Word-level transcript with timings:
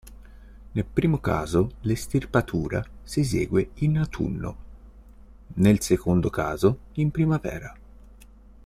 Nel 0.71 0.83
primo 0.85 1.19
caso 1.19 1.73
l'estirpatura 1.81 2.83
si 3.03 3.19
esegue 3.19 3.69
in 3.81 3.99
autunno, 3.99 4.57
nel 5.57 5.79
secondo 5.81 6.31
caso 6.31 6.79
in 6.93 7.11
primavera. 7.11 7.77